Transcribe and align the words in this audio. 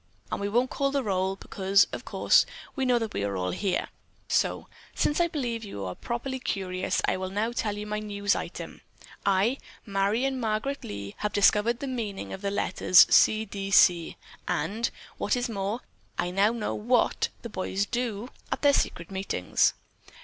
And 0.31 0.41
we 0.41 0.49
won't 0.49 0.71
call 0.71 0.89
the 0.89 1.03
roll, 1.03 1.35
because, 1.35 1.85
of 1.93 2.05
course, 2.05 2.47
we 2.75 2.85
know 2.85 2.97
that 2.97 3.13
we're 3.13 3.35
all 3.37 3.51
here, 3.51 3.89
so, 4.27 4.67
since 4.95 5.21
I 5.21 5.27
believe 5.27 5.63
you 5.63 5.85
are 5.85 5.93
properly 5.93 6.39
curious, 6.39 7.03
I 7.07 7.17
will 7.17 7.29
now 7.29 7.51
tell 7.51 7.75
my 7.85 7.99
news 7.99 8.33
item. 8.35 8.81
I, 9.27 9.59
Marion 9.85 10.39
Margaret 10.39 10.83
Lee, 10.83 11.13
have 11.19 11.33
discovered 11.33 11.81
the 11.81 11.85
meaning 11.87 12.33
of 12.33 12.41
the 12.41 12.49
letters 12.49 13.05
'C. 13.11 13.45
D. 13.45 13.69
C.,' 13.69 14.17
and, 14.47 14.89
what 15.19 15.35
is 15.35 15.47
mere, 15.47 15.77
I 16.17 16.31
now 16.31 16.51
know 16.51 16.73
what 16.73 17.29
the 17.43 17.49
boys 17.49 17.85
do 17.85 18.31
at 18.51 18.63
their 18.63 18.73
secret 18.73 19.11
meetings." 19.11 19.75